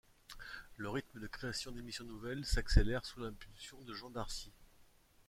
Le 0.77 0.89
rythme 0.89 1.19
de 1.19 1.27
création 1.27 1.71
d'émissions 1.71 2.05
nouvelles 2.05 2.43
s'accélère 2.43 3.05
sous 3.05 3.19
l'impulsion 3.19 3.79
de 3.83 3.93
Jean 3.93 4.09
d'Arcy. 4.09 4.51